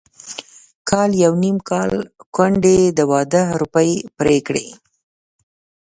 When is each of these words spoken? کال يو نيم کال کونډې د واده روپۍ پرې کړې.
کال 0.89 1.09
يو 1.23 1.33
نيم 1.43 1.57
کال 1.69 1.91
کونډې 2.35 2.79
د 2.97 2.99
واده 3.11 3.43
روپۍ 3.61 3.91
پرې 4.17 4.37
کړې. 4.47 4.67